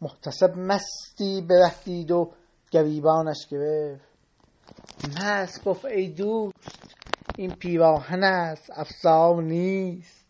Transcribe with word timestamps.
محتسب 0.00 0.58
مستی 0.58 1.40
برهدید 1.40 2.10
و 2.10 2.32
گریبانش 2.70 3.46
گرفت. 3.50 4.04
مست 5.04 5.64
گفت 5.64 5.84
ای 5.84 6.08
دوست 6.08 6.96
این 7.36 7.52
پیراهن 7.52 8.24
است 8.24 8.70
افسار 8.74 9.42
نیست. 9.42 10.26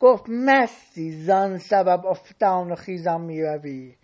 گفت 0.00 0.24
مستی 0.28 1.24
زان 1.24 1.58
سبب 1.58 2.06
افتان 2.06 2.72
و 2.72 2.74
خیزان 2.74 3.20
می 3.20 3.42
روی 3.42 3.94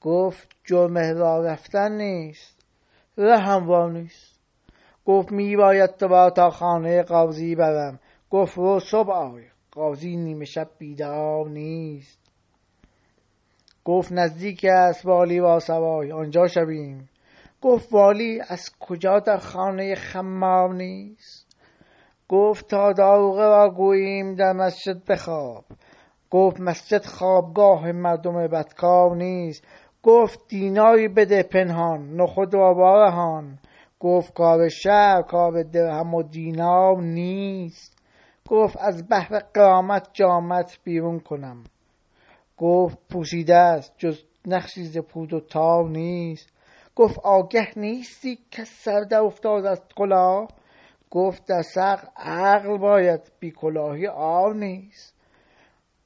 گفت 0.00 0.48
جرم 0.64 0.98
را 0.98 1.44
رفتن 1.44 1.92
نیست 1.92 2.64
ره 3.18 3.38
هموار 3.38 3.92
نیست. 3.92 4.38
گفت 5.06 5.32
می 5.32 5.56
باید 5.56 5.96
تو 5.96 6.08
با 6.08 6.30
تا 6.30 6.50
خانه 6.50 7.02
قاضی 7.02 7.54
برم. 7.54 8.00
گفت 8.30 8.56
رو 8.56 8.80
صبح 8.80 9.10
آی 9.10 9.42
قاضی 9.70 10.16
نیمه 10.16 10.44
شب 10.44 10.68
بیدار 10.78 11.48
نیست. 11.48 12.23
گفت 13.84 14.12
نزدیک 14.12 14.66
است 14.68 15.06
والی 15.06 15.40
با 15.40 15.60
سوای 15.60 16.12
آنجا 16.12 16.46
شویم. 16.46 17.08
گفت 17.62 17.92
والی 17.92 18.40
از 18.48 18.70
کجا 18.80 19.18
در 19.18 19.36
خانه 19.36 19.94
خمار 19.94 20.74
نیست؟ 20.74 21.46
گفت 22.28 22.68
تا 22.68 22.92
داروغه 22.92 23.42
را 23.42 23.70
گوییم 23.70 24.34
در 24.34 24.52
مسجد 24.52 25.04
بخواب. 25.04 25.64
گفت 26.30 26.60
مسجد 26.60 27.04
خوابگاه 27.04 27.92
مردم 27.92 28.46
بدکار 28.46 29.16
نیست. 29.16 29.64
گفت 30.02 30.48
دیناری 30.48 31.08
بده 31.08 31.42
پنهان 31.42 32.16
نخود 32.16 32.54
را 32.54 32.74
وارهان. 32.74 33.58
گفت 34.00 34.34
کار 34.34 34.68
شهر 34.68 35.22
کار 35.22 35.62
درهم 35.62 36.14
و 36.14 36.22
دینار 36.22 36.96
نیست. 36.96 37.98
گفت 38.48 38.76
از 38.80 39.08
بهر 39.08 39.38
قرامت 39.54 40.08
جامت 40.12 40.78
بیرون 40.84 41.20
کنم. 41.20 41.64
گفت 42.56 42.98
پوشیده 43.12 43.56
است 43.56 43.94
جز 43.98 44.18
نقشی 44.46 44.84
ز 44.84 44.98
پود 44.98 45.32
و 45.32 45.40
تار 45.40 45.88
نیست. 45.88 46.48
گفت 46.96 47.18
آگه 47.18 47.78
نیستی 47.78 48.38
که 48.50 48.64
سر 48.64 49.00
در 49.00 49.20
افتاد 49.20 49.66
از 49.66 49.82
کلاه؟ 49.96 50.48
گفت 51.10 51.48
در 51.48 51.62
سقف 51.62 52.08
عقل 52.16 52.78
باید 52.78 53.20
بی 53.40 53.50
کلاهی 53.50 54.06
عار 54.06 54.54
نیست. 54.54 55.14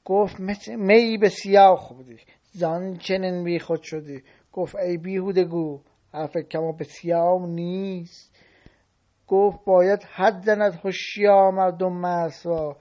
گفت 0.05 0.39
می 0.69 1.17
بسیار 1.17 1.75
خوردی 1.75 2.17
زان 2.51 2.97
چنین 2.97 3.43
بی 3.43 3.59
خود 3.59 3.81
شدی. 3.83 4.23
گفت 4.51 4.75
ای 4.75 4.97
بیهوده 4.97 5.43
گو 5.43 5.81
حرف 6.13 6.37
کم 6.37 6.63
و 6.63 6.73
بسیار 6.73 7.39
نیست. 7.39 8.35
گفت 9.27 9.65
باید 9.65 10.03
حد 10.03 10.41
زند 10.45 10.79
هوشیار 10.83 11.51
مردم 11.51 12.05
را. 12.45 12.77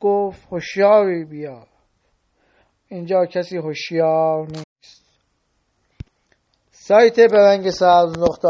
گفت 0.00 0.48
هوشیاری 0.52 1.24
بیا 1.24 1.66
اینجا 2.90 3.26
کسی 3.26 3.56
هوشیار 3.56 4.46
نیست. 4.46 5.02
سایت 6.70 7.20
برنگ 7.20 7.70
سبز 7.70 8.18
نقطه 8.18 8.48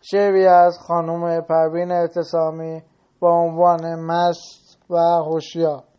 شعری 0.00 0.46
از 0.46 0.78
خانم 0.78 1.40
پروین 1.40 1.92
اعتصامی 1.92 2.82
با 3.20 3.32
عنوان 3.32 3.94
مست 3.94 4.78
و 4.90 4.96
هوشیار. 4.96 5.89